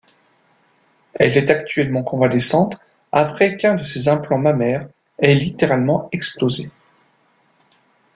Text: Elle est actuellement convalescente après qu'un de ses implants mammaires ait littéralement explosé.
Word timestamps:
Elle 1.13 1.37
est 1.37 1.51
actuellement 1.51 2.01
convalescente 2.01 2.79
après 3.11 3.55
qu'un 3.55 3.75
de 3.75 3.83
ses 3.83 4.07
implants 4.09 4.39
mammaires 4.39 4.89
ait 5.19 5.35
littéralement 5.35 6.09
explosé. 6.11 6.71